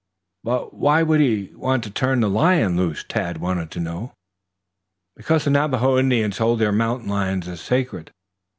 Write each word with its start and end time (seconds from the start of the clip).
"But 0.43 0.73
why 0.73 1.05
should 1.05 1.19
he 1.19 1.51
want 1.55 1.83
to 1.83 1.91
turn 1.91 2.21
the 2.21 2.27
lion 2.27 2.75
loose?" 2.75 3.03
Tad 3.07 3.37
wanted 3.37 3.69
to 3.69 3.79
know. 3.79 4.13
"Because 5.15 5.43
the 5.43 5.51
Navajo 5.51 5.99
Indians 5.99 6.39
hold 6.39 6.57
the 6.57 6.71
mountain 6.71 7.07
lion 7.07 7.43
as 7.43 7.61
sacred. 7.61 8.09